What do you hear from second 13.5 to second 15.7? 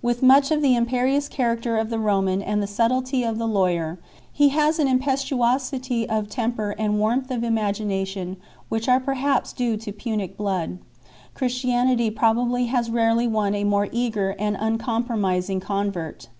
a more eager and uncompromising